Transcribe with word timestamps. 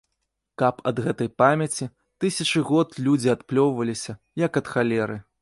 Каб 0.61 0.79
ад 0.91 1.01
гэтай 1.07 1.29
памяці 1.41 1.89
тысячы 2.25 2.65
год 2.71 2.97
людзі 3.09 3.33
адплёўваліся, 3.35 4.19
як 4.47 4.51
ад 4.65 4.75
халеры. 4.75 5.23